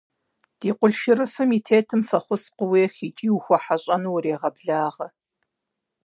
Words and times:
–Ди 0.59 0.69
къулъшырыфым 0.77 1.49
и 1.57 1.59
тетым 1.65 2.01
фӀэхъус 2.07 2.43
къуех 2.57 2.93
икӀи 3.07 3.27
ухуэхьэщӀэну 3.35 4.11
урегъэблагъэ. 4.15 5.07